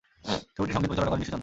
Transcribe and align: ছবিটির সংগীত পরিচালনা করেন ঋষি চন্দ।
ছবিটির 0.55 0.75
সংগীত 0.75 0.89
পরিচালনা 0.89 1.11
করেন 1.11 1.21
ঋষি 1.21 1.27
চন্দ। 1.27 1.39